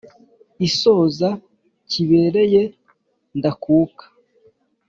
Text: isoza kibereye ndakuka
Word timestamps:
isoza 0.67 1.29
kibereye 1.89 2.61
ndakuka 3.37 4.05